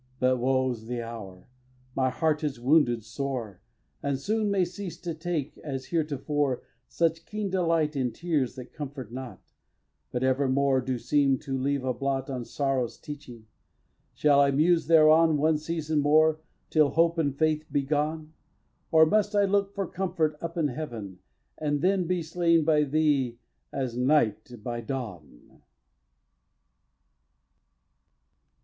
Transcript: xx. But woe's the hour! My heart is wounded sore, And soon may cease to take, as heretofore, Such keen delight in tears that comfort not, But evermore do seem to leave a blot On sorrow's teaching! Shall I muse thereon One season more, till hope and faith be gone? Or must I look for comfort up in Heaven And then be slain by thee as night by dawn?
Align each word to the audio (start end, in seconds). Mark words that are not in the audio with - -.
xx. 0.01 0.19
But 0.19 0.37
woe's 0.37 0.85
the 0.87 1.03
hour! 1.03 1.47
My 1.95 2.09
heart 2.09 2.43
is 2.43 2.59
wounded 2.59 3.03
sore, 3.03 3.61
And 4.01 4.17
soon 4.17 4.49
may 4.49 4.65
cease 4.65 4.97
to 5.01 5.13
take, 5.13 5.59
as 5.59 5.85
heretofore, 5.89 6.63
Such 6.87 7.23
keen 7.27 7.51
delight 7.51 7.95
in 7.95 8.11
tears 8.11 8.55
that 8.55 8.73
comfort 8.73 9.11
not, 9.13 9.51
But 10.11 10.23
evermore 10.23 10.81
do 10.81 10.97
seem 10.97 11.37
to 11.41 11.55
leave 11.55 11.83
a 11.83 11.93
blot 11.93 12.31
On 12.31 12.43
sorrow's 12.43 12.97
teaching! 12.97 13.45
Shall 14.15 14.39
I 14.39 14.49
muse 14.49 14.87
thereon 14.87 15.37
One 15.37 15.59
season 15.59 15.99
more, 15.99 16.39
till 16.71 16.89
hope 16.89 17.19
and 17.19 17.37
faith 17.37 17.71
be 17.71 17.83
gone? 17.83 18.33
Or 18.91 19.05
must 19.05 19.35
I 19.35 19.45
look 19.45 19.75
for 19.75 19.85
comfort 19.85 20.35
up 20.41 20.57
in 20.57 20.69
Heaven 20.69 21.19
And 21.59 21.79
then 21.81 22.07
be 22.07 22.23
slain 22.23 22.65
by 22.65 22.85
thee 22.85 23.37
as 23.71 23.95
night 23.95 24.51
by 24.63 24.81
dawn? 24.81 25.61